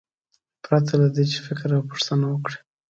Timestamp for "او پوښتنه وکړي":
1.77-2.57